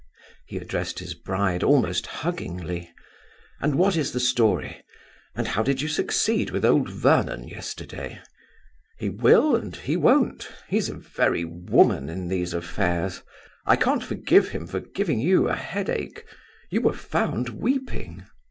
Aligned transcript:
he 0.47 0.57
addressed 0.57 0.97
his 0.97 1.13
bride 1.13 1.61
almost 1.61 2.07
huggingly; 2.07 2.91
"and 3.59 3.75
what 3.75 3.95
is 3.95 4.13
the 4.13 4.19
story? 4.19 4.81
and 5.35 5.49
how 5.49 5.61
did 5.61 5.79
you 5.79 5.87
succeed 5.87 6.49
with 6.49 6.65
old 6.65 6.89
Vernon 6.89 7.47
yesterday? 7.47 8.19
He 8.97 9.09
will 9.11 9.55
and 9.55 9.75
he 9.75 9.95
won't? 9.97 10.47
He's 10.67 10.89
a 10.89 10.95
very 10.95 11.45
woman 11.45 12.09
in 12.09 12.29
these 12.29 12.55
affairs. 12.55 13.21
I 13.67 13.75
can't 13.75 14.01
forgive 14.03 14.49
him 14.49 14.65
for 14.65 14.79
giving 14.79 15.19
you 15.19 15.47
a 15.47 15.55
headache. 15.55 16.25
You 16.71 16.81
were 16.81 16.93
found 16.93 17.49
weeping." 17.49 18.25